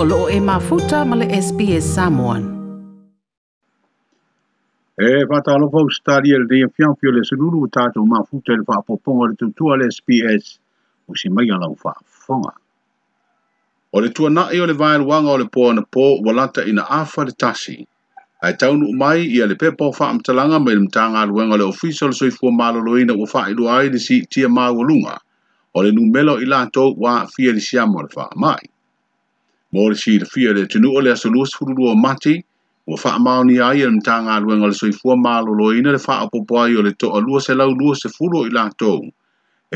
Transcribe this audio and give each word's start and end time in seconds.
o 0.00 0.04
loo 0.10 0.28
e 0.30 0.38
mafuta 0.50 0.96
ma 1.08 1.14
le 1.20 1.26
SPS 1.42 1.82
Samoan. 1.96 2.42
E 4.94 5.26
fata 5.30 5.48
alo 5.54 5.66
fau 5.74 5.84
stari 5.98 6.28
el 6.38 6.44
dien 6.52 6.68
fian 6.74 6.94
fio 6.98 7.10
le 7.10 7.22
sunuru 7.28 7.60
tato 7.76 7.98
mafuta 8.12 8.52
le 8.58 8.62
faa 8.68 8.82
poponga 8.88 9.24
le 9.30 9.34
tutua 9.40 9.74
le 9.80 9.86
SPS 9.96 10.46
o 11.08 11.18
si 11.20 11.28
mai 11.36 11.48
alau 11.54 11.74
faa 11.82 11.98
fonga. 12.24 12.54
O 13.94 13.98
le 14.02 14.10
tua 14.16 14.30
nae 14.30 14.60
o 14.62 14.66
le 14.70 14.76
vaer 14.80 15.00
wanga 15.10 15.30
o 15.34 15.36
le 15.42 15.48
poa 15.54 15.74
na 15.74 15.82
po 15.94 16.04
walata 16.24 16.60
ina 16.70 16.84
afa 17.02 17.24
le 17.26 17.32
tasi. 17.42 17.76
Ai 18.44 18.54
taunu 18.60 18.86
mai 19.02 19.18
ia 19.36 19.46
le 19.50 19.56
pepo 19.62 19.90
faa 19.98 20.14
mtalanga 20.14 20.58
mai 20.62 20.74
le 20.78 20.86
mtanga 20.86 21.18
aluenga 21.26 21.56
le 21.58 21.64
ofisal 21.74 22.12
soifua 22.14 22.52
maloloina 22.54 23.12
o 23.18 23.26
faa 23.26 23.50
ilu 23.50 23.66
ai 23.66 23.90
le 23.90 23.98
si 23.98 24.22
tia 24.30 24.48
maa 24.48 24.70
walunga 24.70 25.14
o 25.74 25.82
le 25.82 25.90
numelo 25.90 26.38
ilato 26.40 26.94
wa 27.02 27.26
fia 27.26 27.50
li 27.52 27.60
siamo 27.60 28.02
le 28.02 28.08
faa 28.08 28.30
mai. 28.36 28.62
Mōre 29.76 29.96
si 30.00 30.12
i 30.16 30.20
rafia 30.20 30.52
le 30.56 30.62
tunu 30.72 30.90
o 30.96 31.00
le 31.04 31.10
aso 31.14 31.28
luas 31.32 31.50
fururu 31.54 31.90
o 31.90 31.94
mati, 32.04 32.30
o 32.92 32.96
wha 33.00 33.10
mao 33.24 33.42
ni 33.48 33.56
ai 33.66 33.82
e 33.84 33.88
mta 33.96 34.14
ngā 34.26 34.36
luenga 34.44 34.70
le 34.70 34.76
soifua 34.78 35.16
mālo 35.24 35.52
lo 35.58 35.66
ina 35.78 35.92
le 35.96 36.00
wha 36.04 36.14
apopo 36.24 36.56
ai 36.62 36.76
o 36.80 36.84
le 36.86 36.92
to 36.96 37.10
a 37.18 37.20
luas 37.26 37.50
e 37.52 37.56
lau 37.58 37.68
luas 37.76 38.00
e 38.08 38.12
furo 38.14 38.46
i 38.48 38.54
lātou. 38.58 39.02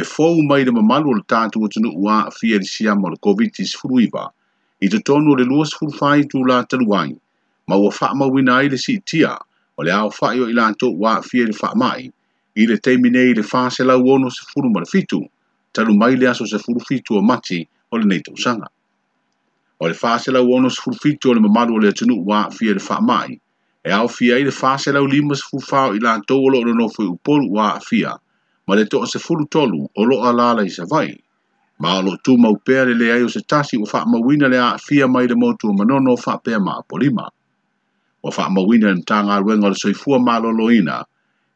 E 0.00 0.04
fōu 0.12 0.40
mai 0.48 0.64
le 0.68 0.72
mamalu 0.78 1.12
le 1.18 1.24
tātu 1.32 1.60
o 1.66 1.68
tunu 1.74 1.92
ua 2.00 2.18
a 2.22 2.32
fia 2.38 2.56
le 2.62 2.70
siam 2.72 3.04
o 3.04 3.12
le 3.12 3.20
COVID-19 3.26 3.76
furuiva, 3.82 4.24
i 4.84 4.88
te 4.94 5.02
tonu 5.10 5.36
le 5.36 5.44
luas 5.52 5.76
furu 5.76 5.92
fai 6.00 6.24
tū 6.30 6.40
la 6.50 6.62
talu 6.70 6.88
ai, 7.02 7.12
ma 7.68 7.76
ua 7.76 7.92
wha 7.92 8.14
mao 8.22 8.40
ina 8.40 8.56
ai 8.62 8.72
le 8.72 8.80
si 8.80 8.96
tia 9.04 9.36
o 9.76 9.84
le 9.84 9.92
au 10.00 10.08
wha 10.08 10.32
o 10.34 10.48
i 10.48 10.56
lātou 10.60 10.96
ua 11.04 11.16
a 11.18 11.22
fia 11.28 11.44
le 11.52 11.58
wha 11.60 11.74
mai, 11.84 12.08
i 12.56 12.64
le 12.70 12.80
teimine 12.86 13.28
i 13.28 13.36
le 13.36 13.44
wha 13.52 13.68
se 13.68 13.84
lau 13.92 14.08
ono 14.16 14.32
se 14.32 14.40
furu 14.54 14.72
mara 14.72 14.88
fitu, 14.96 15.20
talu 15.76 15.92
mai 16.00 16.14
le 16.16 16.32
aso 16.32 16.48
se 16.48 16.64
furu 16.64 16.80
fitu 16.88 17.20
o 17.20 17.20
mati 17.20 17.60
o 17.92 18.00
le 18.00 18.08
neitausanga. 18.08 18.64
sanga 18.64 18.78
o 19.82 19.88
le 19.90 19.94
fasela 20.02 20.40
u 20.40 20.52
ono 20.56 20.68
sifu 20.70 20.92
fitu 21.02 21.30
o 21.30 21.32
le 21.36 21.40
mamalu 21.44 21.74
o 21.76 21.80
le 21.82 21.88
atunu 21.92 22.14
wa 22.28 22.40
fia 22.56 22.72
le 22.78 22.82
faa 22.88 23.02
mai. 23.10 23.30
E 23.88 23.90
au 23.98 24.06
fia 24.16 24.38
i 24.38 24.44
le 24.48 24.54
e 24.54 24.58
fasela 24.62 25.02
u 25.04 25.08
lima 25.14 25.34
sifu 25.40 25.58
fao 25.70 25.88
i 25.96 26.00
la 26.04 26.12
tau 26.22 26.38
o 26.44 26.60
no 26.80 26.86
fwe 26.94 27.04
upolu 27.14 27.50
wa 27.56 27.68
fia, 27.88 28.12
ma 28.66 28.74
le 28.78 28.84
toa 28.90 29.06
sifu 29.12 29.34
tolu 29.54 29.80
o 29.98 30.02
loo 30.10 30.32
lala 30.40 30.62
i 30.70 30.72
savai. 30.78 31.10
Ma 31.80 31.98
o 31.98 32.02
lo 32.06 32.12
mau 32.14 32.38
maupea 32.42 32.84
le 32.88 32.94
lea 33.02 33.16
i 33.18 33.22
o 33.26 33.34
se 33.34 33.42
tasi 33.50 33.74
o 33.82 33.86
faa 33.92 34.06
mawina 34.12 34.46
le 34.54 34.58
a 34.68 34.70
fia 34.86 35.06
mai 35.14 35.26
le 35.26 35.34
motu 35.42 35.66
o 35.70 35.72
manono 35.78 36.12
o 36.14 36.22
faa 36.24 36.38
maa 36.66 36.82
polima. 36.88 37.26
O 38.22 38.30
faa 38.30 38.54
mawina 38.56 38.86
le 38.88 38.96
mtanga 39.02 39.34
aluenga 39.34 39.66
le 39.68 39.74
soifua 39.74 40.18
maa 40.22 40.38
lolo 40.38 40.70
ina, 40.70 41.02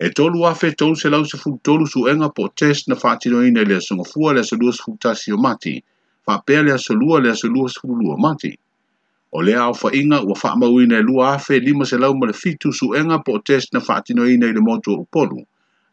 e 0.05 0.09
tolu 0.11 0.43
a 0.47 0.53
fe 0.55 0.75
tolu 0.75 0.97
se 0.99 1.09
lau 1.09 1.23
sifu 1.25 1.61
tolu 1.63 1.87
su 1.87 2.01
enga 2.11 2.29
po 2.35 2.49
test 2.59 2.89
na 2.89 2.97
faa 2.97 3.15
tino 3.23 3.39
ina 3.47 3.63
le 3.63 3.77
asungafua 3.79 4.35
le 4.35 4.41
asadua 4.41 4.73
sifu 4.73 4.97
tasi 5.01 5.33
o 5.33 5.37
mati, 5.39 5.85
fa 6.27 6.41
pele 6.47 6.73
a 6.73 6.79
solua 6.79 7.21
le 7.23 7.35
so 7.37 7.47
lua 7.47 7.69
so 7.69 7.81
mati 8.19 8.59
o 9.33 9.41
le 9.41 9.55
au 9.55 9.73
fa 9.75 9.91
inga 9.95 10.21
ua 10.27 10.35
fa 10.35 10.57
mau 10.59 10.81
ina 10.83 10.99
lua 11.01 11.35
afe 11.37 11.61
lima 11.61 11.87
se 11.87 11.97
lau 11.99 12.15
mal 12.15 12.33
fitu 12.35 12.73
su 12.73 12.87
enga 12.99 13.23
po 13.25 13.39
test 13.39 13.73
na 13.73 13.81
fati 13.81 14.13
no 14.15 14.27
ina 14.27 14.47
le 14.51 14.59
motu 14.61 14.91
o 14.93 15.07
polu 15.13 15.39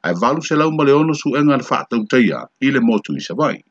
ai 0.03 0.13
valu 0.15 0.41
se 0.41 0.55
lau 0.55 0.71
mal 0.71 0.89
ono 0.89 1.13
su 1.13 1.29
enga 1.37 1.57
le 1.57 1.63
fa 1.63 1.85
tau 1.89 2.03
teia 2.09 2.47
i 2.61 2.71
le 2.71 2.79
motu 2.81 3.13
i 3.13 3.21
vai 3.37 3.61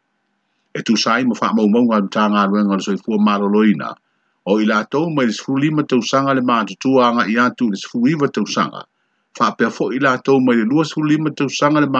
e 0.74 0.82
tu 0.86 0.94
sai 0.96 1.24
ma 1.24 1.34
fa 1.34 1.50
mau 1.54 1.66
mau 1.66 1.82
ngā 1.82 1.98
tanga 2.14 2.46
luenga 2.46 2.78
le 2.78 2.82
soifua 2.82 3.36
loina 3.50 3.94
o 4.46 4.60
i 4.60 4.64
lātou 4.64 5.10
mai 5.10 5.26
le 5.26 5.32
sifu 5.32 5.58
lima 5.58 5.82
sanga 6.10 6.34
le 6.34 6.42
anga 6.46 7.26
i 7.26 7.36
atu 7.42 7.70
le 7.70 7.76
sifu 7.76 8.06
iwa 8.06 8.28
sanga 8.54 8.86
fa 9.34 9.50
pe 9.58 9.66
fo 9.70 9.90
i 9.90 9.98
lātou 9.98 10.38
mai 10.38 10.54
le 10.54 10.62
lua 10.64 10.84
sifu 10.84 11.02
lima 11.02 11.30
sanga 11.58 11.80
le 11.80 11.90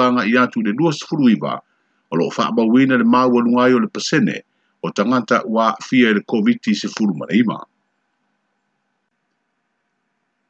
anga 0.00 0.22
i 0.28 0.36
atu 0.36 0.60
le 0.60 0.72
lua 0.76 0.92
sifu 0.92 1.16
iwa 1.28 1.62
o 2.10 2.16
lo 2.18 2.30
fa 2.36 2.50
ba 2.50 2.62
wina 2.66 2.96
le 2.98 3.04
mau 3.04 3.30
wa 3.30 3.40
lungai 3.42 3.74
le 3.80 3.86
pasene 3.88 4.42
o 4.82 4.90
tangata 4.90 5.42
wa 5.46 5.74
fia 5.86 6.10
le 6.14 6.20
COVID-19 6.30 6.74
se 6.74 6.88
furu 6.88 7.14
mana 7.14 7.32
ima. 7.34 7.58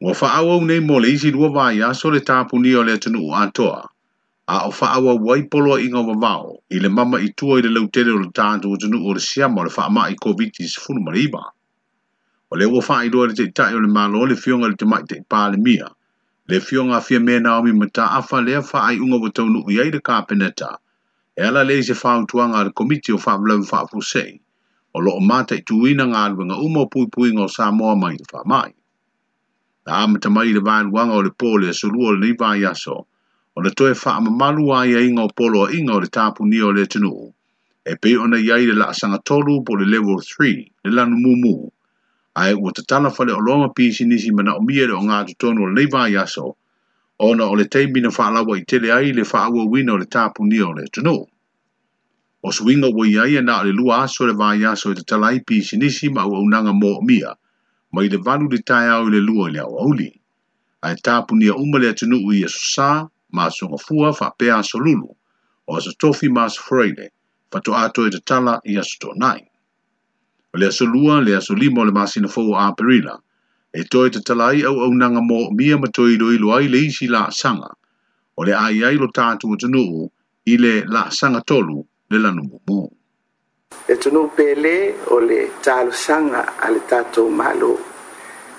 Wa 0.01 0.15
fa 0.15 0.33
awa 0.41 0.57
u 0.57 0.61
mole 0.81 1.09
isi 1.13 1.31
lua 1.31 1.49
vai 1.51 1.83
aso 1.83 2.09
le 2.11 2.21
tapu 2.21 2.59
ni 2.59 2.73
o 2.75 2.83
le 2.83 2.97
atanu 2.97 3.21
u 3.21 3.29
antoa, 3.37 3.85
a 4.49 4.67
o 4.69 4.71
fa 4.71 4.97
wa 5.05 5.13
wai 5.21 5.43
polo 5.53 5.77
inga 5.79 6.01
wa 6.01 6.15
vau 6.17 6.63
i 6.75 6.79
le 6.81 6.89
mama 6.89 7.21
i 7.21 7.29
tua 7.37 7.59
i 7.59 7.63
le 7.63 7.69
lautere 7.77 8.09
o 8.09 8.17
le 8.25 8.31
tatu 8.33 8.71
u 8.73 8.77
atanu 8.77 8.97
o 9.05 9.13
le 9.13 9.21
siama 9.21 9.61
o 9.61 9.65
le 9.67 9.71
fa 9.77 9.83
ama 9.87 10.09
i 10.09 10.15
COVID-19 10.25 10.65
se 10.73 10.81
furu 10.81 11.01
mana 11.05 11.19
ima. 11.21 11.45
O 12.51 12.57
le 12.57 12.65
ua 12.73 12.81
fa 12.81 13.05
i 13.05 13.11
lua 13.13 13.29
le 13.29 13.35
te 13.37 13.43
itai 13.45 13.75
o 13.77 13.81
le 13.85 13.89
malo 13.89 14.25
o 14.25 14.27
le 14.27 14.35
fionga 14.37 14.69
le 14.73 14.77
te 14.81 14.87
mai 14.89 15.05
te 15.05 15.15
ipa 15.21 15.51
le 15.53 15.59
mia, 15.61 15.93
le 16.49 16.57
fionga 16.61 17.01
fia 17.05 17.21
mena 17.21 17.59
o 17.61 17.63
mi 17.63 17.73
mata 17.73 18.09
afa 18.19 18.41
le 18.41 18.63
fa 18.65 18.79
ai 18.89 18.97
unga 18.97 19.21
wa 19.21 19.29
taunu 19.31 19.61
u 19.67 19.71
iaire 19.71 20.01
ka 20.01 20.25
penetaa, 20.27 20.77
e 21.41 21.43
ala 21.47 21.65
le 21.65 21.75
se 21.83 21.95
faa 22.03 22.17
utuwa 22.21 22.45
nga 22.49 22.59
le 22.67 22.71
komiti 22.79 23.11
o 23.17 23.19
faa 23.25 23.39
mlewe 23.41 23.63
faa 23.71 23.85
fusei, 23.91 24.35
o 24.93 24.99
lo 25.05 25.11
o 25.17 25.21
mata 25.31 25.53
i 25.59 25.63
tuwina 25.69 26.05
nga 26.13 26.19
alwe 26.27 26.43
nga 26.49 26.57
umo 26.67 26.83
pui 26.93 27.07
pui 27.13 27.29
nga 27.33 27.43
o 27.49 27.73
moa 27.79 27.97
mai 28.03 28.19
fa 28.31 28.41
mai. 28.51 28.71
Na 29.87 29.91
ama 30.05 30.17
tamai 30.23 30.51
le 30.55 30.61
vaa 30.69 30.83
luanga 30.89 31.15
o 31.19 31.23
le 31.27 31.31
pole 31.41 31.65
e 31.69 31.73
surua 31.81 32.11
le 32.13 32.19
ni 32.29 32.37
vaa 32.41 32.57
yaso, 32.65 32.97
o 33.57 33.59
le 33.65 33.71
toe 33.79 33.93
faa 34.03 34.21
mamalu 34.25 34.65
a 34.77 34.87
ia 34.93 35.01
inga 35.09 35.23
o 35.23 35.29
polo 35.39 35.59
a 35.65 35.73
inga 35.79 35.93
o 35.97 36.01
le 36.05 36.09
tapu 36.17 36.41
ni 36.47 36.59
o 36.61 36.71
le 36.77 36.83
tenu, 36.93 37.15
e 37.91 37.97
pe 38.01 38.11
ona 38.23 38.37
iai 38.47 38.63
le 38.69 38.75
laa 38.81 38.93
sanga 39.01 39.19
tolu 39.29 39.55
po 39.65 39.73
le 39.81 39.87
level 39.93 40.21
3, 40.21 40.69
le 40.85 40.91
lanu 40.97 41.17
mumu, 41.25 41.55
ai 42.41 42.53
ua 42.63 42.69
tatala 42.77 43.09
fale 43.17 43.33
o 43.33 43.41
longa 43.49 43.69
pisi 43.77 44.05
nisi 44.05 44.29
mana 44.37 44.53
o 44.61 44.61
miere 44.69 44.93
o 44.93 45.01
ngā 45.07 45.19
tutono 45.33 45.63
le 45.73 45.89
ni 45.89 45.89
vaa 45.93 46.09
yaso, 46.17 46.47
ona 47.23 47.45
o 47.45 47.55
le 47.55 47.65
teimina 47.69 48.09
whaalawa 48.09 48.57
i 48.59 48.65
tele 48.65 48.91
ai 48.93 49.13
le 49.13 49.23
whaua 49.25 49.69
wina 49.69 49.93
o 49.93 49.97
le 50.01 50.07
tāpunia 50.09 50.65
o 50.71 50.73
le 50.73 50.89
tano. 50.89 51.29
O 52.43 52.49
suinga 52.49 52.89
wa 52.97 53.05
i 53.07 53.37
e 53.37 53.41
na 53.45 53.61
le 53.63 53.73
lua 53.77 54.05
aso 54.09 54.25
le 54.27 54.33
vai 54.33 54.65
aso 54.65 54.91
i 54.93 54.97
te 54.97 55.05
talai 55.05 55.45
pi 55.45 55.61
sinisi 55.61 56.09
ma 56.09 56.25
ua 56.25 56.41
unanga 56.41 56.73
mō 56.73 57.03
mia, 57.05 57.35
ma 57.93 58.05
i 58.05 58.09
le 58.09 58.17
valu 58.17 58.49
le 58.49 58.63
tai 58.65 58.89
au 58.89 59.09
i 59.09 59.11
le 59.13 59.21
lua 59.21 59.51
i 59.51 59.53
le 59.53 59.61
au 59.61 59.77
auli. 59.85 60.09
Ai 60.81 60.97
tāpunia 60.97 61.53
uma 61.61 61.79
le 61.79 61.93
tunu 61.93 62.17
i 62.33 62.41
e 62.45 62.49
susā, 62.49 63.05
ma 63.37 63.51
sunga 63.53 63.77
fua 63.77 64.17
whapea 64.17 64.57
aso 64.57 64.79
lulu, 64.81 65.13
o 65.69 65.77
aso 65.77 65.93
tofi 66.01 66.33
ma 66.33 66.49
aso 66.49 66.63
freire, 66.63 67.13
whato 67.53 67.77
ato 67.77 68.07
i 68.07 68.11
te 68.17 68.21
tala 68.25 68.57
i 68.65 68.81
aso 68.81 68.97
tō 68.97 69.13
nai. 69.21 69.45
O 70.55 70.59
le 70.59 70.73
aso 70.73 70.89
lua, 70.89 71.21
le 71.21 71.37
aso 71.37 71.53
limo 71.55 71.85
le 71.85 71.93
masina 71.93 72.33
fōu 72.33 72.57
a 72.57 72.73
perila, 72.73 73.21
e 73.73 73.85
toi 73.85 74.11
te 74.11 74.21
talai 74.21 74.63
au 74.65 74.77
au 74.83 74.91
nanga 74.99 75.21
mo 75.29 75.39
mia 75.57 75.77
matoi 75.83 76.15
loi 76.21 76.37
loai 76.45 76.67
le 76.73 76.79
isi 76.89 77.07
la 77.15 77.23
sanga, 77.41 77.71
o 78.39 78.43
le 78.45 78.53
ai 78.53 78.83
ai 78.83 78.97
lo 79.01 79.07
tātu 79.19 79.45
o 79.47 79.55
tanuu 79.61 80.11
i 80.51 80.55
le 80.63 80.85
la 80.91 81.07
sanga 81.11 81.41
tolu 81.47 81.79
le 82.11 82.19
lanu 82.19 82.43
mo 82.51 82.59
mo. 82.67 82.89
E 83.91 83.95
tanuu 84.03 84.27
pele 84.37 84.75
o 85.15 85.19
le 85.21 85.41
talo 85.63 85.91
sanga 85.93 86.41
a 86.65 86.71
le 86.71 86.81
tātou 86.91 87.31
malo, 87.31 87.77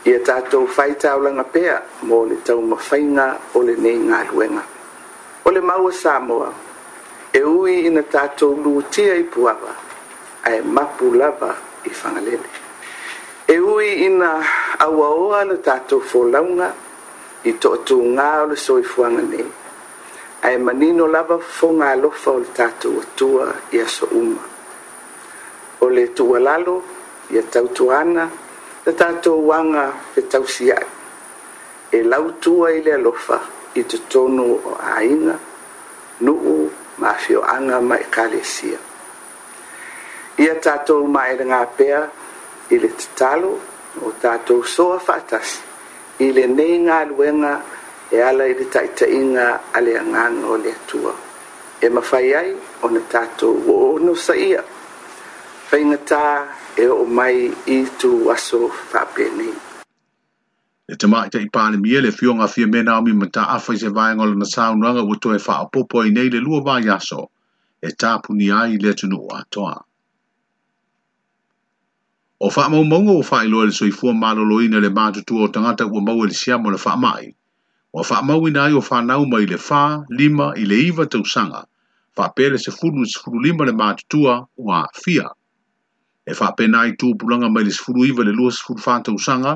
i 0.07 0.15
a 0.15 0.21
tātou 0.25 0.63
fai 0.65 0.95
taulanga 0.95 1.43
pea 1.43 1.75
mo 2.07 2.23
le 2.25 2.39
tau 2.47 2.61
mawhainga 2.63 3.27
o 3.55 3.61
le 3.67 3.75
nei 3.75 3.99
ngā 4.07 4.23
luenga. 4.31 4.63
O 5.43 5.51
le 5.51 5.59
maua 5.61 5.91
Samoa, 5.91 6.49
e 7.35 7.43
ui 7.43 7.83
ina 7.91 8.01
tātou 8.07 8.55
lūtia 8.63 9.19
i 9.21 9.27
puawa, 9.33 9.75
ai 10.47 10.61
mapu 10.63 11.11
lava 11.13 11.51
i 11.85 11.89
whangalele. 11.91 12.49
E 13.51 13.59
ui 13.59 13.95
ina... 14.07 14.33
In 14.41 14.45
auaoa 14.81 15.43
le 15.49 15.55
tatou 15.67 15.99
folauga 16.09 16.67
i 17.45 17.51
toʻatūgā 17.63 18.27
o 18.43 18.47
le 18.49 18.55
soifuaga 18.65 19.21
nei 19.29 19.43
ae 20.47 20.55
manino 20.65 21.05
lava 21.15 21.37
fofoga 21.43 21.85
alofa 21.95 22.29
o 22.31 22.39
le 22.43 22.47
tatou 22.59 22.93
atua 23.03 23.45
i 23.77 23.81
aso 23.85 24.05
uma 24.21 24.41
o 25.83 25.89
le 25.95 26.03
tuualalo 26.17 26.75
ia 27.35 27.43
tautuana 27.53 28.25
le 28.85 28.91
tatou 29.01 29.37
aga 29.59 29.83
fetausiaʻi 30.15 30.87
e 31.91 32.03
lautua 32.13 32.67
i 32.73 32.79
le 32.85 32.91
alofa 32.99 33.37
i 33.79 33.83
totonu 33.91 34.45
o 34.55 34.71
aiga 34.95 35.35
nuu 36.25 36.65
ma 36.99 37.07
afioaga 37.15 37.77
ma 37.89 37.95
ekalesia 38.05 38.79
ia 40.43 40.53
tatou 40.65 40.99
maelega 41.15 41.59
pea 41.77 42.01
i 42.73 42.79
le 42.81 42.89
tatalo 43.01 43.51
o 43.99 44.11
tātou 44.23 44.63
soa 44.63 44.97
whaatas 45.07 45.51
i 46.23 46.27
le 46.35 46.45
nei 46.51 46.77
ngā 46.85 46.99
luenga 47.09 47.51
e 48.17 48.21
ala 48.27 48.45
i 48.47 48.53
le 48.59 48.67
taitainga 48.75 49.47
a 49.77 49.81
le 49.83 49.95
angana 50.01 50.47
o 50.47 50.57
le 50.63 50.71
atua. 50.77 51.11
E 51.83 51.89
mawhai 51.89 52.29
ai 52.41 52.51
o 52.85 52.89
na 52.95 53.01
tātou 53.13 53.65
o 53.73 53.75
ono 53.95 54.13
sa 54.15 54.35
ia. 54.37 54.63
Whainga 55.71 55.97
tā 56.11 56.23
e 56.83 56.87
o 56.93 56.99
mai 57.05 57.39
i 57.75 57.79
tū 58.01 58.13
aso 58.35 58.61
whape 58.93 59.27
nei. 59.39 59.51
E 60.91 60.97
te 60.99 61.07
maa 61.11 61.25
i 61.27 61.31
te 61.33 61.41
i 61.45 61.49
pāne 61.57 61.79
mie 61.83 62.01
le 62.05 62.11
fionga 62.15 62.47
fia 62.51 62.67
mena 62.71 62.97
o 62.99 63.03
mi 63.07 63.13
mata 63.17 63.47
awhai 63.59 63.79
se 63.83 63.91
vāinga 63.99 64.29
le 64.31 64.39
na 64.41 64.47
saunanga 64.55 65.03
wato 65.11 65.33
e 65.35 65.39
whaapopo 65.43 66.03
i 66.07 66.11
nei 66.15 66.29
le 66.31 66.43
lua 66.47 66.61
vāi 66.67 66.87
aso. 66.97 67.23
E 67.81 67.95
tāpuni 68.03 68.51
ai 68.55 68.77
le 68.79 68.93
tunu 68.95 69.23
o 69.27 69.35
atoa. 69.39 69.79
O 72.43 72.49
fa 72.49 72.65
mo 72.73 72.81
mo 72.83 72.97
o 73.19 73.23
fa 73.29 73.43
ilo 73.45 73.59
le 73.69 73.73
soifu 73.79 74.07
ma 74.17 74.33
lo 74.33 74.41
lo 74.41 74.55
maloloina 74.57 74.81
le 74.81 74.89
ma 74.89 75.11
tu 75.13 75.33
o 75.37 75.45
tangata 75.53 75.85
ua 75.85 76.01
mo 76.01 76.13
le 76.25 76.33
siamo 76.33 76.71
le 76.73 76.79
fa 76.85 76.95
mai. 76.97 77.27
Wa 77.93 78.01
wha 78.09 78.17
mau 78.25 78.41
ina 78.49 78.63
ai 78.65 78.73
o 78.73 78.81
whanau 78.81 79.25
mai 79.31 79.45
le 79.45 79.57
fa 79.61 80.01
lima 80.09 80.47
i 80.61 80.65
le 80.65 81.05
tu 81.05 81.21
sanga 81.33 81.61
Wha 82.17 82.29
pele 82.35 82.57
se 82.57 82.71
fulu 82.73 83.05
se 83.05 83.19
fulu 83.21 83.37
lima 83.45 83.61
le 83.69 83.73
ma 83.77 83.93
tu 83.93 83.95
mātutua 84.25 84.33
ua 84.57 84.79
fia. 85.03 85.27
E 86.25 86.33
fa 86.33 86.47
pe 86.57 86.65
nai 86.67 86.95
tu 86.99 87.13
pulanga 87.19 87.45
mai 87.53 87.61
le 87.63 87.69
se 87.71 87.81
fulu 87.85 88.05
iwa 88.09 88.23
le 88.25 88.31
lua 88.33 88.49
se 88.51 88.61
fulu 88.65 88.81
wha 88.87 88.97
tausanga, 89.05 89.53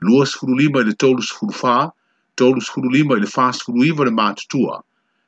lua 0.00 0.24
se 0.26 0.34
fulu 0.40 0.54
lima 0.56 0.80
le 0.88 0.94
tolu 0.96 1.20
se 1.20 1.34
fulu 1.36 1.52
fa 1.52 1.92
tolu 2.34 2.60
se 2.64 2.68
fulu 2.72 2.88
lima 2.96 3.20
i 3.20 3.20
le 3.20 3.28
wha 3.36 3.52
se 3.52 3.60
fulu 3.64 3.84
iwa 3.92 4.06
le 4.08 4.12
mātutua. 4.20 4.80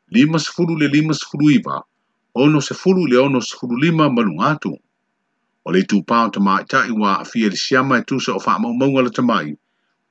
Lima 0.08 0.38
se 0.40 0.48
fulu 0.56 0.72
le 0.80 0.88
lima 0.88 1.12
se 1.12 1.24
fulu 1.28 1.50
iwa, 1.52 1.84
ono 2.32 2.64
se 2.64 2.72
fulu 2.72 3.04
le 3.12 3.16
ono 3.26 3.44
se 3.44 3.52
fulu 3.60 3.76
lima 3.76 4.08
malungatu. 4.08 4.72
o 5.64 5.70
le 5.72 5.82
tu 5.82 6.02
pao 6.02 6.28
ta 6.30 6.40
mai 6.40 6.64
ta 6.68 6.84
iwa 6.88 7.20
a 7.20 7.24
fia 7.24 7.48
le 7.48 7.56
siama 7.56 7.96
e 7.98 8.02
tusa 8.04 8.32
o 8.36 8.40
faa 8.40 8.58
mau 8.60 8.72
maunga 8.74 9.02
la 9.02 9.10
ta 9.10 9.22
mai. 9.22 9.56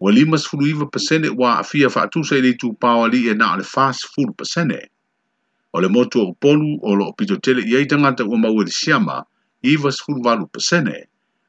Wa 0.02 0.10
limas 0.12 0.48
fulu 0.50 0.66
iwa 0.68 0.86
pasene 0.90 1.30
wa 1.30 1.60
a 1.60 1.64
fia 1.64 1.90
faa 1.90 2.08
tusa 2.10 2.38
i 2.38 2.42
le 2.42 2.54
tu 2.58 2.74
pao 2.82 3.06
ali 3.06 3.30
e 3.30 3.34
na 3.38 3.56
le 3.58 3.64
faas 3.64 4.02
fulu 4.16 4.34
pasene. 4.34 4.80
O 5.74 5.78
le 5.82 5.88
motu 5.90 6.22
o 6.22 6.34
polu 6.34 6.80
o 6.82 6.94
lo 6.98 7.12
pito 7.14 7.38
tele 7.38 7.62
i 7.62 7.76
eitangata 7.76 8.26
ua 8.26 8.38
maua 8.38 8.64
e 8.64 8.66
le 8.66 8.72
siama 8.72 9.24
iwa 9.62 9.92
sfulu 9.92 10.22
walu 10.26 10.48
pasene. 10.50 11.06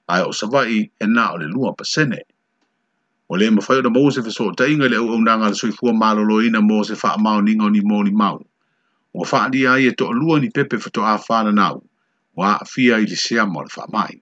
Ai 0.09 0.23
o 0.23 0.33
savai 0.33 0.91
e 1.03 1.07
na 1.07 1.33
o 1.33 1.37
le 1.41 1.49
lua 1.49 1.73
pasene. 1.73 2.21
O 3.33 3.37
le 3.41 3.49
mawhai 3.51 3.79
o 3.81 3.83
da 3.83 3.89
mose 3.91 4.21
fa 4.21 4.29
e 4.29 4.33
soa 4.37 4.53
ta 4.55 4.69
inga 4.69 4.89
le 4.89 4.97
au 4.97 5.09
au 5.17 5.21
nanga 5.25 5.49
le 5.49 5.57
soifua 5.57 5.97
malolo 5.97 6.43
ina 6.45 6.61
mose 6.61 6.93
faa 6.97 7.17
e 7.17 7.23
mao 7.25 7.41
ninga 7.41 7.65
o 7.65 7.71
ni 7.73 7.81
mo 7.81 8.05
ni 8.05 8.11
mau. 8.13 8.37
O 9.17 9.25
faa 9.25 9.49
di 9.49 9.65
ai 9.67 9.89
e 9.89 9.97
to 9.97 10.13
lua 10.13 10.37
ni 10.41 10.51
pepe 10.53 10.77
fa 10.77 10.91
to 10.93 11.01
a 11.01 11.17
fana 11.19 11.53
nau 11.55 11.81
wa 12.37 12.59
fia 12.67 12.97
i 12.99 13.07
le 13.07 13.17
sea 13.17 13.47
mo 13.47 13.63
le 13.63 13.69
whamai. 13.77 14.21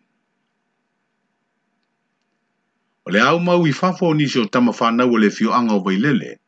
O 3.06 3.10
le 3.10 3.20
au 3.20 3.40
mau 3.40 3.66
i 3.66 3.72
fafo 3.72 4.14
ni 4.14 4.26
si 4.28 4.38
o 4.38 4.44
tama 4.46 4.72
whanau 4.72 5.12
o 5.14 5.16
le 5.16 5.30
fio 5.30 5.52
anga 5.52 5.74
o 5.74 5.80
vailele, 5.80 6.38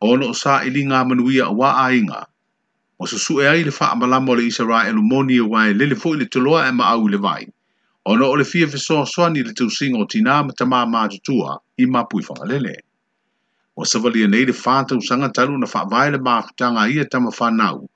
o 0.00 0.12
ono 0.12 0.28
o 0.28 0.32
sa 0.34 0.62
ili 0.64 0.84
ngā 0.86 1.00
manuia 1.08 1.48
o 1.48 1.54
wa 1.56 1.72
ainga, 1.88 2.26
o 3.00 3.06
sa 3.06 3.18
su 3.18 3.40
e 3.40 3.46
ai 3.48 3.64
le 3.64 3.72
wha 3.72 3.90
amalama 3.92 4.32
o 4.32 4.36
le 4.36 4.44
isa 4.46 4.64
rai 4.64 4.88
elu 4.90 5.02
moni 5.02 5.40
o 5.40 5.46
e 5.46 5.48
wae 5.50 5.72
lele 5.72 5.94
fo 5.96 6.12
i 6.14 6.18
le 6.20 6.26
toloa 6.26 6.68
e 6.68 6.72
ma 6.72 6.84
au 6.92 7.06
i 7.06 7.10
le 7.10 7.18
vai, 7.18 7.48
o 8.06 8.12
ono 8.12 8.28
o 8.28 8.36
le 8.36 8.44
fia 8.44 8.68
fiso 8.68 9.00
a 9.02 9.06
swani 9.06 9.42
le 9.42 9.52
tau 9.54 9.70
singa 9.70 9.98
o 9.98 10.04
tina 10.06 10.42
ma 10.44 10.52
tamā 10.52 10.84
mātutua 10.86 11.58
i 11.78 11.86
mapu 11.86 12.20
i 12.20 12.24
whangalele. 12.28 12.74
O 13.76 13.84
sa 13.84 13.98
vali 13.98 14.22
anei 14.24 14.44
e 14.44 14.52
le 14.52 14.52
fātau 14.52 15.00
sanga 15.02 15.32
talu 15.32 15.58
na 15.58 15.66
wha 15.66 15.82
vai 15.88 16.10
le 16.10 16.18
mā 16.18 16.38
ia 16.92 17.02
e 17.02 17.08
tama 17.08 17.30
whanau, 17.30 17.88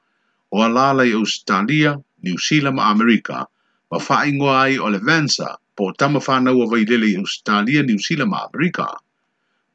o 0.53 0.63
alala 0.63 1.05
i 1.07 1.13
Australia, 1.13 1.95
New 2.23 2.37
Zealand 2.39 2.77
ma 2.77 2.91
Amerika, 2.93 3.47
ma 3.91 3.99
whaingoa 3.99 4.55
ai 4.69 4.79
o 4.79 4.89
le 4.93 4.99
vansa, 4.99 5.57
po 5.77 5.93
tama 5.93 6.21
whanau 6.21 6.61
a 6.63 6.67
vai 6.69 6.85
lele 6.85 7.07
i 7.09 7.17
Australia, 7.17 7.83
New 7.83 7.99
Zealand 7.99 8.31
ma 8.31 8.45
Amerika. 8.47 8.89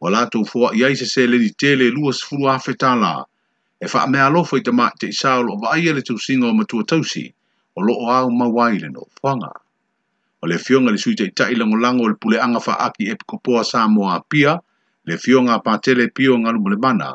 O 0.01 0.07
lātou 0.13 0.45
fua 0.45 0.69
i 0.77 0.83
aise 0.85 1.07
se 1.09 1.25
le 1.27 1.39
ni 1.41 1.49
tele 1.49 1.89
lua 1.91 2.13
sifuru 2.13 2.45
hawhi 2.51 2.75
tāla, 2.77 3.25
e 3.81 3.87
wha 3.91 4.05
mea 4.07 4.29
lofo 4.29 4.57
i 4.61 4.63
te 4.63 4.71
mak 4.71 4.99
te 5.01 5.07
isaolo 5.13 5.55
o 5.55 5.59
vaia 5.63 5.93
le 5.95 6.01
tū 6.05 6.17
singa 6.21 6.47
o 6.51 6.53
matua 6.53 6.85
tausi, 6.85 7.25
o 7.75 7.81
loo 7.81 8.09
au 8.13 8.29
mawai 8.29 8.77
le 8.81 8.89
no 8.91 9.07
whanga. 9.23 9.51
O 10.43 10.47
le 10.47 10.57
fionga 10.61 10.91
le 10.93 10.97
suite 11.01 11.25
i 11.25 11.31
tai 11.31 11.55
lango 11.57 11.77
lango 11.81 12.07
le 12.11 12.15
pule 12.21 12.37
anga 12.41 12.61
wha 12.61 12.77
aki 12.89 13.09
e 13.11 13.15
pikopoa 13.17 13.63
sā 13.65 13.87
moa 13.89 14.19
pia, 14.29 14.55
le 15.05 15.17
fionga 15.17 15.57
pātele 15.65 16.11
pio 16.13 16.37
ngalumulemana, 16.37 17.11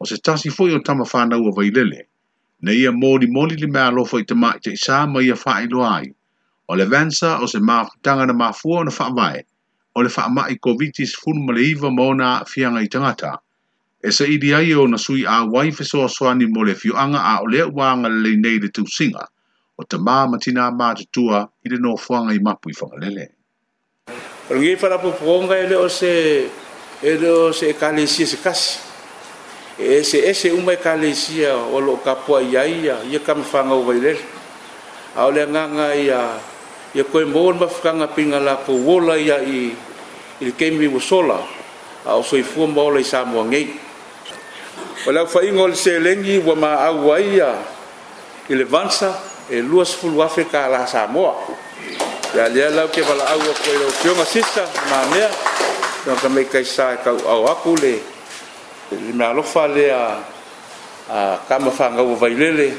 o 0.00 0.04
se 0.04 0.16
tasi 0.20 0.50
fwoi 0.52 0.76
o 0.76 0.82
tama 0.84 1.08
whanau 1.12 1.48
a 1.48 1.52
vai 1.56 1.70
lele, 1.70 2.04
ne 2.60 2.72
ia 2.72 2.92
moli 2.92 3.26
moli 3.26 3.56
li 3.60 3.66
mea 3.66 3.90
lofa 3.90 4.18
i 4.20 4.24
te 4.24 4.34
mai 4.34 4.56
te 4.62 4.70
isa 4.72 5.04
ma 5.06 5.20
ia 5.20 5.34
wha 5.34 5.60
ilo 5.62 5.84
ai. 5.84 6.08
O 6.68 6.74
le 6.76 6.84
vansa 6.84 7.38
o 7.40 7.46
se 7.46 7.58
mafutanga 7.58 8.26
na 8.26 8.32
mafua 8.32 8.84
na 8.84 8.90
wha 8.90 9.10
vai, 9.14 9.42
o 9.94 10.00
le 10.02 10.08
wha 10.16 10.28
mai 10.28 10.56
kovitis 10.56 11.14
funu 11.16 11.42
male 11.44 11.62
iwa 11.70 11.90
mauna 11.90 12.44
fianga 12.48 12.80
i 12.82 12.88
tangata. 12.88 13.36
E 14.02 14.10
se 14.12 14.24
ili 14.26 14.54
ai 14.54 14.72
o 14.74 14.86
na 14.86 14.96
sui 14.96 15.24
a 15.26 15.44
waife 15.44 15.84
so 15.84 16.02
a 16.04 16.08
soani 16.08 16.46
mo 16.48 16.62
le 16.64 16.74
fioanga 16.74 17.18
a 17.20 17.40
o 17.42 17.46
le 17.46 17.62
wanga 17.70 18.08
le 18.08 18.36
nei 18.36 18.58
le 18.58 18.68
tūsinga, 18.72 19.24
o 19.78 19.82
te 19.84 19.96
mā 19.96 20.26
matina 20.30 20.70
mā 20.72 20.94
tutua 20.96 21.46
i 21.64 21.68
le 21.68 21.78
no 21.78 21.96
fuanga 21.96 22.32
i 22.34 22.38
mapu 22.38 22.70
i 22.72 22.78
whangalele. 22.80 23.28
Rungi 24.50 24.76
parapu 24.76 25.12
pukonga 25.18 25.56
ele 25.58 25.76
o 25.76 25.86
e 25.86 25.90
se 25.90 26.12
ele 27.02 27.28
o 27.30 27.52
se 27.52 27.72
kalesi 27.72 28.26
se 28.26 28.36
kasi. 28.42 28.85
ese 29.78 30.24
ese 30.24 30.48
uma 30.56 30.72
kalesia 30.80 31.52
o 31.52 31.76
lo 31.84 32.00
kapua 32.00 32.40
ia 32.40 32.64
ia 32.64 32.96
ia 33.12 33.20
kam 33.20 33.44
fanga 33.44 33.76
o 33.76 33.84
vai 33.84 34.00
ler 34.00 34.16
ao 35.12 35.28
le 35.28 35.44
nga 35.52 35.68
nga 35.68 35.88
ia 35.92 36.20
ia 36.96 37.04
koe 37.04 37.28
mbon 37.28 37.60
ma 37.60 37.68
fanga 37.68 38.08
pinga 38.08 38.40
la 38.40 38.56
po 38.56 38.72
wola 38.72 39.20
ia 39.20 39.36
i 39.44 39.76
il 40.40 40.52
kemi 40.56 40.88
mo 40.88 40.96
sola 40.96 41.36
ao 42.08 42.24
soi 42.24 42.40
fu 42.40 42.64
mo 42.64 42.88
le 42.88 43.04
sa 43.04 43.28
mo 43.28 43.44
ngei 43.44 43.76
o 45.04 45.10
la 45.12 45.26
fai 45.28 45.52
ngol 45.52 45.76
se 45.76 46.00
lengi 46.00 46.40
wa 46.40 46.56
ma 46.56 46.70
au 46.88 47.12
ia 47.20 47.52
il 48.48 48.64
vansa 48.64 49.12
e 49.46 49.60
luas 49.60 49.92
fu 49.92 50.08
lu 50.08 50.22
afrika 50.24 50.68
la 50.72 50.86
sa 50.88 51.04
mo 51.04 51.36
ya 52.32 52.48
le 52.48 52.64
la 52.72 52.88
ke 52.88 53.02
bala 53.04 53.28
au 53.28 53.38
koe 53.44 53.76
lo 53.76 53.92
kio 54.00 54.14
ma 54.16 54.24
sisa 54.24 54.64
ma 54.88 55.00
mea 55.12 55.28
Donc, 56.06 56.22
mais 56.30 56.44
qu'est-ce 56.46 56.68
que 57.02 57.02
ça, 57.02 57.34
au 57.34 57.48
apoulet, 57.50 57.98
le 58.92 59.12
me 59.12 59.24
alofa 59.24 59.66
le 59.66 59.90
a 59.90 60.18
a 61.10 61.38
kama 61.48 61.70
fa 61.74 61.90
nga 61.90 62.02
vailele 62.14 62.70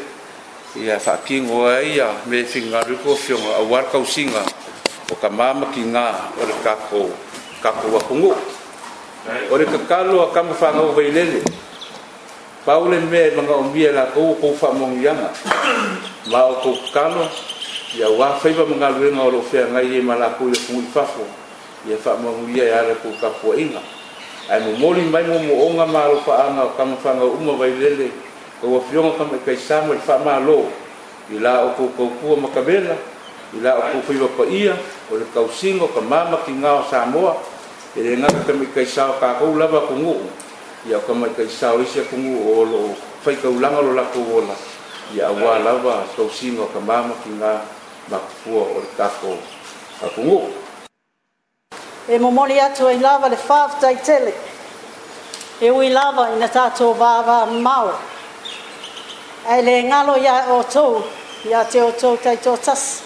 ia 0.80 1.00
fa 1.04 1.18
kingo 1.20 1.68
ai 1.68 2.00
a 2.00 2.12
me 2.28 2.46
finga 2.48 2.80
ru 2.88 2.96
ko 3.04 3.12
a 3.12 3.62
war 3.68 3.84
ka 3.92 3.98
usinga 4.00 4.40
o 5.12 5.16
ka 5.20 5.28
mama 5.30 5.68
o 5.68 6.42
le 6.48 6.54
ka 6.64 6.76
ko 6.92 7.12
ka 7.64 7.72
ko 7.76 7.88
wa 7.92 8.00
kungu 8.08 8.32
o 9.52 9.58
le 9.58 9.66
ka 9.68 9.80
kalo 9.88 10.24
a 10.24 10.32
kama 10.32 10.54
fa 10.56 10.72
nga 10.76 10.82
wa 10.88 10.92
vailele 10.96 11.44
paule 12.66 13.00
me 13.04 13.32
ma 13.36 13.42
nga 13.44 13.56
umbia 13.60 13.92
la 13.92 14.08
ko 14.12 14.32
ko 14.40 14.54
fa 14.56 14.72
mo 14.76 14.88
nga 14.92 15.12
ma 16.32 16.40
o 16.56 16.60
ko 16.64 16.72
kalo 16.96 17.24
ia 18.00 18.08
wa 18.12 18.32
fa 18.40 18.48
ba 18.52 18.64
nga 18.76 18.90
nga 18.96 19.24
o 19.28 19.32
lo 19.32 19.42
fe 19.44 19.60
nga 19.64 19.80
e 19.84 20.00
i 20.00 20.00
ma 20.04 20.16
la 20.16 20.32
le 20.36 20.56
fu 20.56 20.76
fa 20.92 21.04
fo 21.04 21.24
ia 21.88 21.96
fa 22.00 22.16
mo 22.20 22.32
nga 22.48 22.64
ia 22.64 22.82
le 22.96 22.96
ko 23.04 23.08
ka 23.20 23.32
inga 23.60 23.96
ai 24.50 24.64
mo 24.64 24.72
mori 24.80 25.04
mai 25.04 25.28
mo 25.28 25.36
mo 25.44 25.54
onga 25.68 25.84
ma 25.84 26.08
ro 26.08 26.24
pa 26.24 26.48
anga 26.48 26.72
ka 26.80 26.88
mo 26.88 26.96
fanga 27.04 27.28
uma 27.28 27.52
vai 27.60 27.76
lele 27.76 28.08
ko 28.64 28.80
wa 28.80 28.80
fiona 28.80 29.12
ka 29.20 29.28
mai 29.28 29.40
kai 29.44 29.60
samo 29.60 29.92
fa 30.00 30.16
ma 30.24 30.40
lo 30.40 30.72
ila 31.36 31.68
o 31.68 31.76
ko 31.76 31.92
ko 31.96 32.04
ku 32.24 32.36
ma 32.40 32.48
ka 32.56 32.62
bela 32.64 32.96
ila 33.52 33.76
o 33.76 33.82
ko 33.92 34.00
fi 34.08 34.16
pa 34.40 34.44
ia 34.48 34.74
o 35.12 35.20
le 35.20 35.26
ka 35.36 35.42
usingo 35.44 35.92
ka 35.92 36.00
mama 36.00 36.40
ki 36.48 36.54
nga 36.64 36.80
sa 36.88 37.04
mo 37.04 37.28
e 37.94 38.00
le 38.00 38.16
nga 38.24 38.32
ka 38.48 38.54
mai 38.56 38.72
kai 38.72 38.88
sa 38.88 39.12
ka 39.20 39.36
ko 39.36 39.52
la 39.60 39.68
ba 39.68 39.84
ko 39.84 39.94
ngu 40.00 40.16
ia 40.88 40.96
ka 41.04 41.12
mai 41.12 41.36
kai 41.36 41.50
sa 41.52 41.76
o 41.76 41.84
se 41.84 42.08
ko 42.08 42.16
ngu 42.16 42.36
o 42.48 42.64
lo 42.64 42.80
fa 43.20 43.36
ka 43.36 43.50
u 43.52 43.60
lo 43.60 43.92
la 43.92 44.08
ko 44.16 44.24
wala 44.32 44.56
ia 45.12 45.28
wa 45.28 45.60
la 45.60 45.76
ba 45.84 46.08
ka 46.16 46.24
usingo 46.24 46.72
ka 46.72 46.80
mama 46.80 47.12
ki 47.22 47.36
nga 47.36 47.68
ma 48.08 48.20
ku 48.48 48.56
o 48.64 48.80
ka 48.96 49.12
ko 49.20 49.36
ka 50.00 50.08
ngu 50.16 50.64
E 52.08 52.16
momoli 52.24 52.56
atu 52.56 52.88
ai 52.88 53.02
lava 53.04 53.28
le 53.28 53.36
faf 53.36 53.82
tai 53.84 54.00
tele 54.00 54.32
e 55.60 55.70
ui 55.70 55.90
lava 55.90 56.30
i 56.34 56.38
na 56.38 56.48
tātou 56.48 56.94
vāwa 56.98 57.46
mau. 57.64 57.90
E 59.50 59.62
le 59.62 59.82
ngalo 59.88 60.16
ia 60.22 60.36
o 60.54 60.62
tou, 60.64 61.02
ia 61.48 61.64
te 61.66 61.82
o 61.82 61.92
tou 62.00 62.18
tei 62.22 62.36
tō 62.38 62.54
tas, 62.62 63.02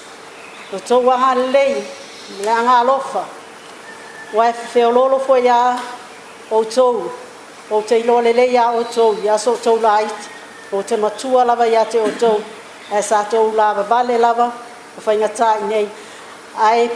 o 0.73 0.79
tou 0.87 1.05
waha 1.07 1.31
lei, 1.37 1.77
le 2.43 2.49
anga 2.51 2.79
alofa. 2.81 3.23
Wa 4.33 4.49
e 4.49 4.53
wheololo 4.73 5.19
fo 5.19 5.35
ia 5.37 5.77
o 6.51 6.63
tou, 6.65 7.11
o 7.71 7.81
te 7.87 7.95
ilo 8.03 8.19
lele 8.21 8.47
ia 8.51 8.71
o 8.71 8.83
tou, 8.83 9.13
ia 9.23 9.37
so 9.39 9.55
tou 9.63 9.77
lait, 9.79 10.27
o 10.71 10.81
te 10.83 10.97
matua 10.97 11.45
lava 11.45 11.67
ia 11.67 11.85
te 11.85 11.97
o 12.01 12.09
tou, 12.19 12.41
e 12.91 13.01
sa 13.03 13.23
tou 13.31 13.53
lava 13.55 13.83
vale 13.83 14.17
lava, 14.17 14.51
o 14.97 15.01
whaingatai 15.05 15.61
nei, 15.69 15.87
ai, 16.57 16.89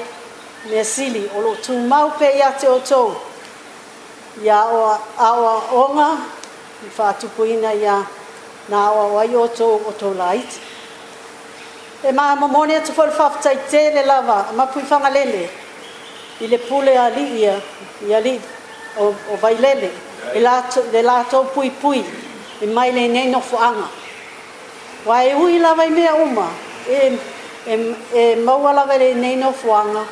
me 0.67 0.83
sili, 0.83 1.29
o 1.35 1.39
lo 1.39 1.55
tū 1.63 1.77
mau 1.87 2.09
pe 2.19 2.33
ia 2.35 2.51
te 2.59 2.67
o 2.67 2.79
tou, 2.83 3.15
ia 4.43 4.55
awa, 4.59 4.99
awa 5.19 5.51
onga 5.71 6.09
i 6.83 6.89
whātupuina 6.91 7.69
ia 7.79 7.95
nā 8.71 8.79
awa 8.91 9.05
wai 9.13 9.29
o 9.39 9.45
tō 9.47 9.67
o 9.87 9.93
tō 9.95 10.11
lait. 10.17 10.57
E 12.05 12.11
mā 12.13 12.33
mamone 12.39 12.75
atu 12.81 12.91
whare 12.97 13.13
whaftai 13.15 13.55
tēle 13.71 14.03
lava, 14.05 14.51
ma 14.55 14.65
pui 14.67 14.83
whangalele, 14.83 15.45
i 16.43 16.49
le 16.51 16.59
pule 16.67 16.97
a 17.01 17.07
li 17.15 17.23
ia, 17.45 17.55
i 18.05 18.11
a 18.13 18.19
li, 18.21 18.35
o, 18.99 19.07
o 19.31 19.39
vai 19.41 19.53
lele, 19.57 19.89
i 20.33 20.41
e 20.41 20.43
le 20.91 21.01
lātou 21.07 21.47
pui 21.55 21.71
pui, 21.81 22.03
e 22.03 22.67
i 22.67 22.67
mai 22.67 22.91
le 22.93 23.07
nei 23.07 23.31
no 23.31 23.39
fuanga. 23.39 23.87
Wa 25.05 25.21
e 25.23 25.31
ui 25.39 25.57
lava 25.63 25.83
i 25.87 25.95
mea 25.95 26.13
uma, 26.19 26.47
e, 26.89 26.99
e, 27.65 27.79
e 28.13 28.27
maua 28.43 28.73
lava 28.75 28.97
le 28.99 29.13
nei 29.15 29.35
no 29.39 29.51
fuanga, 29.55 30.03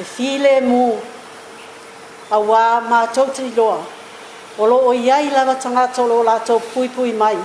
e 0.00 0.04
file 0.04 0.60
mu, 0.66 0.84
auā 2.32 2.80
matou 2.90 3.28
tililoa 3.36 3.78
o 4.58 4.66
loo 4.66 4.92
iai 4.94 5.28
lava 5.30 5.54
tagata 5.54 6.02
o 6.02 6.06
loo 6.08 6.22
latou 6.24 6.60
puipui 6.72 7.12
mai 7.12 7.36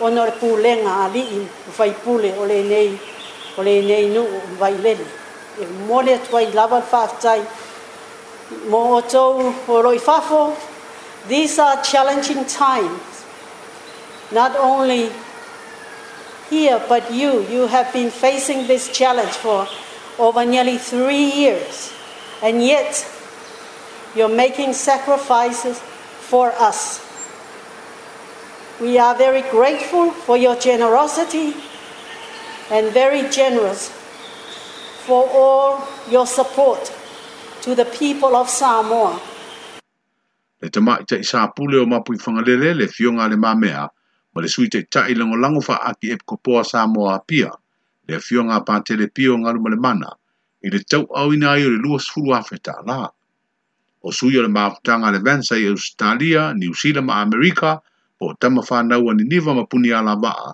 ona 0.00 0.22
o 0.22 0.26
le 0.26 0.32
pulega 0.40 0.90
alii 1.04 1.42
o 1.68 1.70
faipule 1.78 2.30
o 2.38 2.44
lenei 2.50 2.94
o 3.58 3.62
lenei 3.66 4.06
nuu 4.14 4.40
vailele 4.60 5.04
e 5.60 5.66
mole 5.88 6.14
atu 6.14 6.36
ai 6.36 6.50
lava 6.58 6.76
le 6.78 6.84
faafetai 6.90 7.40
mo 8.70 8.80
outou 8.98 9.54
o 9.74 9.80
loi 9.82 9.98
fafo 10.08 10.54
these 11.28 11.58
are 11.58 11.82
challenging 11.82 12.44
times 12.44 13.24
not 14.30 14.54
only 14.70 15.10
here 16.50 16.80
but 16.88 17.10
you 17.10 17.44
you 17.50 17.66
have 17.66 17.92
been 17.92 18.10
facing 18.10 18.66
this 18.70 18.88
challenge 19.00 19.34
for 19.44 19.66
over 20.18 20.44
nearly 20.44 20.78
three 20.78 21.28
years 21.42 21.90
and 22.42 22.62
yet 22.62 22.94
you're 24.16 24.30
making 24.34 24.72
sacrifices 24.72 25.80
for 26.20 26.52
us. 26.58 27.04
We 28.80 28.98
are 28.98 29.14
very 29.14 29.42
grateful 29.50 30.10
for 30.12 30.36
your 30.36 30.56
generosity 30.56 31.52
and 32.70 32.88
very 32.92 33.28
generous 33.28 33.90
for 35.04 35.28
all 35.28 35.86
your 36.10 36.26
support 36.26 36.90
to 37.62 37.74
the 37.74 37.84
people 37.84 38.36
of 38.36 38.48
Samoa. 38.48 39.20
Le 40.60 40.70
tamaki 40.70 41.04
te 41.06 41.16
isa 41.20 41.52
pule 41.54 41.78
o 41.80 41.86
mapu 41.86 42.14
i 42.14 42.16
whangalele 42.16 42.74
le 42.74 42.88
fionga 42.88 43.28
le 43.28 43.36
mamea, 43.36 43.88
ma 44.34 44.40
le 44.42 44.48
sui 44.48 44.68
te 44.68 44.82
tai 44.82 45.14
lango 45.14 45.36
lango 45.36 45.60
wha 45.68 45.78
aki 45.90 46.10
e 46.12 46.16
kopoa 46.16 46.64
Samoa 46.64 47.20
pia, 47.26 47.52
le 48.08 48.16
fionga 48.20 48.60
pātele 48.64 49.10
pio 49.14 49.36
ngalu 49.38 49.60
ma 49.60 49.70
le 49.70 49.76
mana, 49.76 50.10
i 50.64 50.70
le 50.70 50.80
tau 50.80 51.06
au 51.14 51.32
ina 51.32 51.54
i 51.58 51.62
o 51.64 51.68
le 51.70 51.78
lua 51.78 51.98
sfuru 52.00 52.34
awhetā 52.40 52.84
laa. 52.86 53.10
o 54.06 54.10
sui 54.12 54.36
o 54.38 54.42
le 54.42 54.48
maakutanga 54.56 55.10
le 55.14 55.18
vansa 55.26 55.54
i 55.58 55.66
Australia, 55.66 56.52
New 56.54 56.72
Zealand 56.80 57.06
ma 57.06 57.20
Amerika, 57.26 57.80
o 58.20 58.34
tama 58.40 58.62
whanau 58.68 59.14
ni 59.14 59.24
niwa 59.30 59.54
ma 59.54 59.64
puni 59.66 59.90
ala 59.92 60.14
waa, 60.22 60.52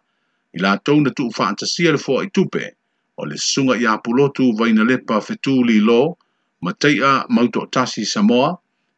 i 0.55 0.59
la 0.65 0.77
tau 0.85 1.01
na 1.01 1.11
tuu 1.11 1.31
whaantasia 1.37 1.93
le 1.93 1.99
fua 1.99 2.25
i 2.25 2.31
tupe, 2.33 2.65
o 3.19 3.25
le 3.25 3.37
sunga 3.37 3.75
i 3.77 3.87
apulotu 3.87 4.53
vaina 4.59 4.85
lepa 4.85 5.21
fetu 5.21 5.65
li 5.65 5.79
lo, 5.81 6.17
ma 6.63 6.73
teia 6.73 7.25
mauto 7.29 7.67
tasi 7.67 8.05
Samoa, 8.05 8.57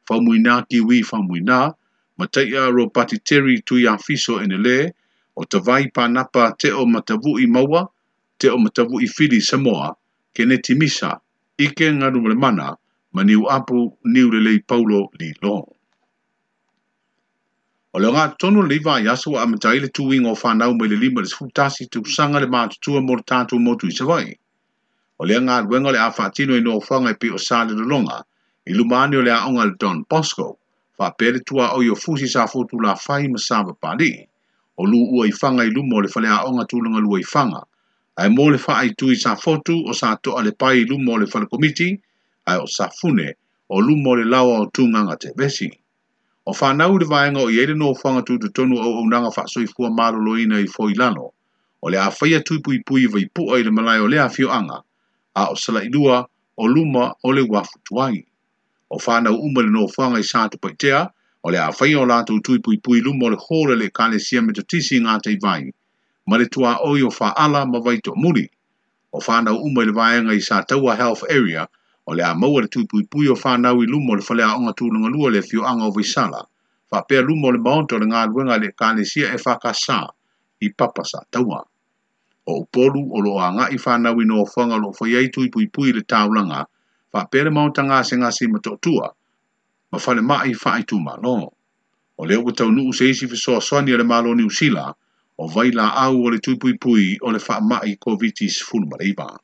whamuina 0.08 0.62
ki 0.70 0.80
wi 0.80 1.02
whamuina, 1.02 1.72
ma 2.18 2.26
teia 2.26 2.70
ro 2.70 2.86
pati 2.88 3.18
teri 3.18 3.60
tui 3.66 3.86
a 3.86 3.96
fiso 3.98 4.38
ene 4.42 4.58
le, 4.58 4.78
o 5.36 5.44
te 5.44 5.58
vai 5.58 5.90
pānapa 5.90 6.54
te 6.58 6.70
o 6.70 6.86
matavu 6.86 7.38
i 7.38 7.46
maua, 7.46 7.82
te 8.38 8.48
o 8.50 8.58
matavu 8.58 9.00
i 9.02 9.08
fili 9.08 9.40
Samoa, 9.40 9.90
ke 10.36 10.46
ne 10.46 10.58
timisa, 10.60 11.16
ike 11.58 11.88
ngaru 11.98 12.26
le 12.28 12.34
mana, 12.36 12.74
ma 13.16 13.22
niu 13.28 13.42
apu 13.56 13.78
niu 14.14 14.26
lelei 14.34 14.58
paulo 14.70 15.00
li 15.18 15.28
lo. 15.42 15.56
O 17.94 18.00
leo 18.02 18.10
ngā 18.12 18.24
tonu 18.42 18.60
le 18.68 18.76
iwa 18.76 18.94
yaso 19.08 19.32
a 19.40 19.44
matai 19.48 19.78
le 19.84 19.88
tuwing 19.96 20.26
o 20.28 20.34
whanau 20.40 20.72
mai 20.78 20.88
le 20.92 20.96
lima 21.04 21.20
le 21.24 21.28
sifutasi 21.32 21.88
tu 21.92 21.98
sanga 22.16 22.38
le 22.44 22.48
mātu 22.54 22.76
tua 22.84 23.00
mora 23.06 23.24
tātou 23.32 23.58
motu 23.66 23.88
i 23.88 23.94
savai. 23.98 24.26
O 25.20 25.24
leo 25.24 25.40
ngā 25.48 25.56
ruenga 25.64 25.94
le 25.96 26.00
a 26.04 26.10
whātino 26.12 26.58
i 26.60 26.64
no 26.66 26.76
whanga 26.88 27.14
i 27.16 27.16
pi 27.16 27.32
o 27.32 27.40
sāle 27.40 27.72
le 27.78 27.88
longa, 27.92 28.18
i 28.68 28.76
lumani 28.76 29.16
o 29.16 29.22
le 29.24 29.32
a 29.32 29.40
onga 29.48 29.64
le 29.70 29.76
Don 29.80 30.02
Bosco, 30.12 30.48
wha 31.00 31.08
pere 31.18 31.40
tua 31.40 31.70
o 31.72 31.80
i 31.86 31.88
o 31.88 31.96
fusi 31.96 32.28
sa 32.28 32.44
fotu 32.46 32.76
la 32.84 32.92
whai 33.06 33.30
ma 33.32 33.40
sāwa 33.40 33.72
pāli, 33.80 34.12
o 34.76 34.84
lu 34.84 35.00
ua 35.16 35.24
i 35.26 35.32
whanga 35.40 35.64
i 35.64 35.72
lumo 35.72 36.04
le 36.04 36.12
whale 36.12 36.28
a 36.28 36.42
onga 36.50 36.68
tūlunga 36.68 37.00
lua 37.00 37.22
i 37.24 37.30
whanga, 37.32 37.64
ai 38.20 38.28
mō 38.36 38.50
le 38.52 38.60
whaai 38.68 38.92
tui 38.98 39.16
sa 39.16 39.32
fotu 39.40 39.80
o 39.88 39.96
sa 39.96 40.12
toa 40.20 40.44
le 40.44 40.52
pai 40.52 40.82
i 40.82 40.90
lumo 40.92 41.16
le 41.16 41.30
whale 41.32 41.48
komiti, 41.48 41.94
ai 42.46 42.56
o 42.58 42.66
safune 42.66 43.36
o 43.68 43.80
lumo 43.80 44.14
le 44.16 44.24
lawa 44.24 44.58
o 44.60 44.66
tunganga 44.70 45.16
te 45.20 45.28
vesi. 45.36 45.68
O 46.46 46.52
whanau 46.60 46.98
le 46.98 47.04
vaenga 47.12 47.40
o 47.42 47.48
iere 47.50 47.74
no 47.74 47.92
whanga 48.02 48.22
tu 48.22 48.38
tu 48.38 48.48
tonu 48.54 48.76
o 48.78 48.88
au 48.98 49.04
nanga 49.10 49.28
whaksoi 49.36 49.66
fua 49.66 49.90
marolo 49.90 50.38
ina 50.38 50.60
i 50.62 50.66
foilano, 50.66 51.30
o 51.82 51.86
le 51.90 51.98
a 51.98 52.08
whaia 52.20 52.40
tui 52.46 52.58
pui 52.60 52.78
pui 52.86 53.06
vai 53.06 53.26
pua 53.34 53.58
i 53.60 53.64
le 53.64 53.70
malai 53.70 53.98
o 54.00 54.06
le 54.06 54.18
a 54.22 54.28
fio 54.28 54.50
anga, 54.52 54.78
a 55.34 55.46
o 55.50 55.56
sala 55.56 55.82
idua 55.84 56.22
o 56.56 56.66
luma 56.66 57.12
o 57.24 57.32
le 57.32 57.42
wafu 57.50 57.78
tuai. 57.84 58.22
O 58.90 58.96
whanau 59.04 59.34
umare 59.42 59.68
no 59.70 59.86
whanga 59.98 60.18
i 60.22 60.24
sātu 60.24 60.56
paitea, 60.62 61.08
o 61.42 61.50
le 61.50 61.58
a 61.58 61.72
whaia 61.74 61.98
o 61.98 62.06
lātou 62.06 62.38
tui 62.46 62.62
pui 62.62 62.78
pui 62.78 63.02
luma 63.02 63.26
o 63.26 63.30
le 63.34 63.38
hōre 63.42 63.74
le 63.74 63.90
kāle 63.90 64.20
sia 64.22 64.40
me 64.42 64.52
to 64.52 64.62
tisi 64.62 65.02
ngā 65.02 65.18
tei 65.22 65.34
vai, 65.42 65.66
ma 66.30 66.38
le 66.38 66.46
tua 66.46 66.78
oi 66.86 67.02
o 67.02 67.10
whaala 67.10 67.66
ma 67.66 67.82
vai 67.82 67.98
to 67.98 68.14
muri. 68.14 68.46
O 69.12 69.18
whanau 69.18 69.58
umare 69.66 69.90
vaenga 69.90 70.38
i 70.38 70.38
sātaua 70.38 70.94
health 70.96 71.26
area, 71.28 71.66
o 72.10 72.14
le 72.18 72.22
a 72.24 72.34
maua 72.40 72.58
e 72.60 72.62
le 72.64 72.68
tupuipui 72.74 73.26
o 73.34 73.34
whanau 73.42 73.82
i 73.84 73.86
lumo 73.92 74.14
le 74.18 74.22
whalea 74.26 74.54
onga 74.56 74.72
tūnunga 74.78 75.08
lua 75.14 75.30
le 75.34 75.40
fio 75.42 75.62
anga 75.70 75.86
o 75.90 75.92
visala, 75.96 76.40
wha 76.90 77.00
pēr 77.08 77.22
lumo 77.28 77.50
le 77.50 77.58
maonto 77.58 77.98
le 77.98 78.06
ngā 78.06 78.20
luenga 78.30 78.56
le 78.62 78.68
kāne 78.80 79.04
sia 79.12 79.32
e 79.34 79.38
whaka 79.44 79.72
sā 79.84 79.98
i 80.62 80.68
papasa 80.70 81.24
taua. 81.30 81.64
O 82.46 82.52
upolu 82.62 83.02
o 83.10 83.18
lo 83.26 83.32
anga 83.42 83.66
i 83.74 83.78
whanau 83.84 84.22
i 84.22 84.26
no 84.30 84.44
whanga 84.52 84.78
lo 84.78 84.92
whaiai 84.98 85.32
tupuipui 85.34 85.96
le 85.98 86.02
taulanga, 86.06 86.60
wha 87.12 87.22
pēr 87.26 87.50
le 87.50 87.52
maonta 87.58 87.82
ngā 87.82 87.98
se 88.06 88.16
ngā 88.22 88.30
si 88.38 88.46
matotua, 88.54 89.10
ma 89.90 89.98
whale 90.04 90.22
ma 90.22 90.38
i 90.46 90.54
whai 90.54 90.86
tū 90.86 91.00
malo. 91.02 91.34
O 92.22 92.24
le 92.24 92.38
oku 92.38 92.54
tau 92.54 92.70
nuu 92.70 92.92
seisi 92.94 93.26
fi 93.28 93.36
soa 93.36 93.58
swani 93.60 93.98
le 93.98 94.06
malo 94.06 94.30
ni 94.34 94.46
usila, 94.46 94.86
o 95.42 95.48
vaila 95.50 95.90
au 96.06 96.22
o 96.22 96.30
le 96.30 96.38
pui 96.80 97.18
o 97.20 97.34
le 97.34 97.42
wha 97.48 97.58
ma 97.60 97.80
i 97.84 97.98
COVID-19 97.98 99.42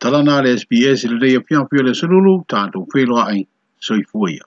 talana 0.00 0.40
le 0.42 0.56
SPS 0.58 1.04
le 1.12 1.18
reia 1.22 1.40
pia 1.46 1.62
pia 1.70 1.84
le 1.84 1.94
sululu 1.94 2.34
tātou 2.50 2.86
whēroa 2.94 3.26
ai 3.34 3.42
soi 3.78 4.00
fuia. 4.08 4.42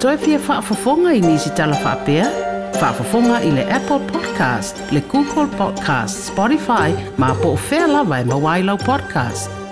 Toi 0.00 0.16
pia 0.24 0.40
whaafafonga 0.48 1.12
i 1.18 1.20
nisi 1.26 1.52
tala 1.60 1.76
whapea? 1.84 2.26
Whaafafonga 2.80 3.42
i 3.48 3.52
le 3.58 3.64
Apple 3.80 4.00
Podcast, 4.12 4.80
le 4.92 5.00
Google 5.12 5.48
Podcast, 5.60 6.26
Spotify, 6.32 6.90
ma 7.18 7.34
po 7.44 7.54
whela 7.68 8.02
vai 8.08 8.22
e 8.24 8.28
mawailau 8.32 8.80
podcast. 8.88 9.65